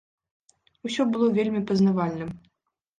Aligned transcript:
Усё 0.89 1.01
было 1.13 1.29
вельмі 1.37 1.65
пазнавальным. 1.69 2.37